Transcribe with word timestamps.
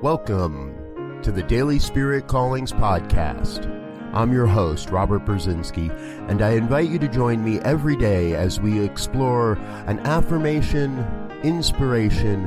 Welcome 0.00 1.20
to 1.24 1.32
the 1.32 1.42
Daily 1.42 1.80
Spirit 1.80 2.28
Callings 2.28 2.70
Podcast. 2.70 3.66
I'm 4.14 4.32
your 4.32 4.46
host, 4.46 4.90
Robert 4.90 5.24
Brzezinski, 5.24 5.90
and 6.30 6.40
I 6.40 6.50
invite 6.50 6.88
you 6.88 7.00
to 7.00 7.08
join 7.08 7.44
me 7.44 7.58
every 7.62 7.96
day 7.96 8.36
as 8.36 8.60
we 8.60 8.78
explore 8.80 9.54
an 9.88 9.98
affirmation, 10.06 11.04
inspiration, 11.42 12.46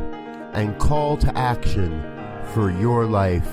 and 0.53 0.79
call 0.79 1.17
to 1.17 1.37
action 1.37 2.01
for 2.53 2.72
your 2.72 3.06
life 3.06 3.49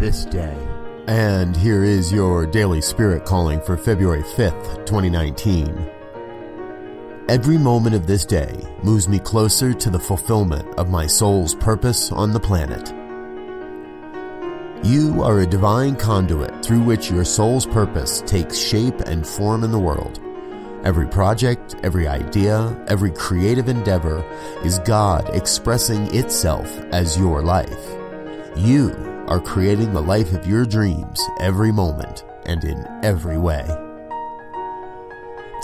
this 0.00 0.24
day. 0.24 0.58
And 1.06 1.56
here 1.56 1.84
is 1.84 2.12
your 2.12 2.44
Daily 2.44 2.80
Spirit 2.80 3.24
Calling 3.24 3.60
for 3.60 3.76
February 3.76 4.24
5th, 4.24 4.84
2019. 4.84 5.92
Every 7.28 7.56
moment 7.56 7.94
of 7.94 8.08
this 8.08 8.24
day 8.24 8.52
moves 8.82 9.08
me 9.08 9.20
closer 9.20 9.72
to 9.72 9.90
the 9.90 10.00
fulfillment 10.00 10.76
of 10.76 10.90
my 10.90 11.06
soul's 11.06 11.54
purpose 11.54 12.10
on 12.10 12.32
the 12.32 12.40
planet. 12.40 12.95
You 14.84 15.22
are 15.22 15.40
a 15.40 15.46
divine 15.46 15.96
conduit 15.96 16.64
through 16.64 16.82
which 16.82 17.10
your 17.10 17.24
soul's 17.24 17.66
purpose 17.66 18.22
takes 18.26 18.56
shape 18.56 19.00
and 19.00 19.26
form 19.26 19.64
in 19.64 19.72
the 19.72 19.78
world. 19.78 20.20
Every 20.84 21.08
project, 21.08 21.74
every 21.82 22.06
idea, 22.06 22.78
every 22.86 23.10
creative 23.10 23.68
endeavor 23.68 24.24
is 24.62 24.78
God 24.80 25.34
expressing 25.34 26.14
itself 26.14 26.68
as 26.92 27.18
your 27.18 27.42
life. 27.42 27.96
You 28.56 28.92
are 29.26 29.40
creating 29.40 29.92
the 29.92 30.02
life 30.02 30.32
of 30.32 30.46
your 30.46 30.64
dreams 30.64 31.20
every 31.40 31.72
moment 31.72 32.24
and 32.44 32.62
in 32.62 32.86
every 33.02 33.38
way. 33.38 33.66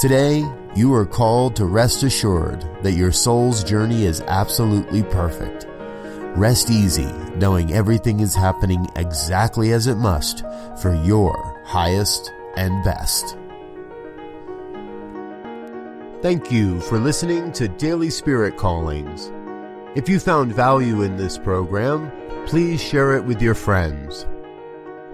Today, 0.01 0.45
you 0.75 0.93
are 0.95 1.07
called 1.07 1.55
to 1.57 1.67
rest 1.67 2.03
assured 2.03 2.67
that 2.83 2.93
your 2.93 3.13
soul's 3.13 3.63
journey 3.63 4.05
is 4.05 4.21
absolutely 4.23 5.05
perfect. 5.05 5.67
Rest 6.37 6.71
easy, 6.71 7.11
knowing 7.37 7.73
everything 7.73 8.21
is 8.21 8.35
happening 8.35 8.87
exactly 8.97 9.73
as 9.73 9.87
it 9.87 9.97
must 9.97 10.45
for 10.81 10.95
your 11.05 11.61
highest 11.67 12.33
and 12.57 12.83
best. 12.85 13.37
Thank 16.23 16.51
you 16.51 16.81
for 16.81 16.99
listening 16.99 17.53
to 17.53 17.69
Daily 17.69 18.09
Spirit 18.09 18.57
Callings. 18.57 19.31
If 19.95 20.09
you 20.09 20.19
found 20.19 20.55
value 20.55 21.03
in 21.03 21.17
this 21.17 21.37
program, 21.37 22.11
please 22.47 22.81
share 22.81 23.15
it 23.17 23.25
with 23.25 23.43
your 23.43 23.55
friends. 23.55 24.27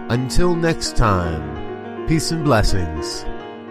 Until 0.09 0.55
next 0.55 0.95
time, 0.95 2.07
peace 2.07 2.31
and 2.31 2.45
blessings. 2.45 3.25